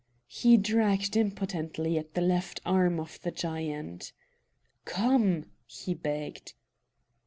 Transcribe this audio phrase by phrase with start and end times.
[0.25, 4.13] He dragged impotently at the left arm of the giant.
[4.83, 6.55] "Come!" he begged.